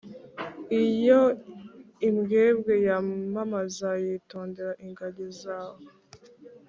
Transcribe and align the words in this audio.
iyo 0.83 1.21
imbwebwe 2.07 2.73
yamamaza, 2.87 3.89
witondere 4.03 4.71
ingagi 4.85 5.27
zawe. 5.41 5.83